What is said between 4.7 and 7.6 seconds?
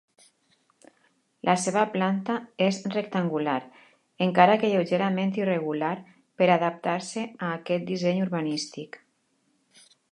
lleugerament irregular per adaptar-se a